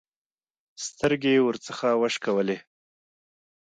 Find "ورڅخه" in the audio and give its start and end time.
1.47-1.89